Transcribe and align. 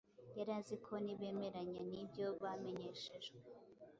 Yari 0.37 0.51
azi 0.59 0.75
ko 0.85 0.93
nibemeranya 1.03 1.81
n’ibyo 1.91 2.25
bamenyeshejwe, 2.43 3.37